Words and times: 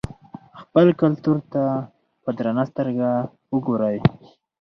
خپل 0.61 0.87
کلتور 1.01 1.37
ته 1.51 1.63
په 2.23 2.29
درنه 2.37 2.63
سترګه 2.71 3.09
وګورئ. 3.53 3.97